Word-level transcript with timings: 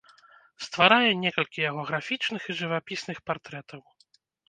Стварае 0.67 1.11
некалькі 1.25 1.59
яго 1.71 1.81
графічных 1.91 2.41
і 2.51 2.59
жывапісных 2.63 3.17
партрэтаў. 3.29 3.81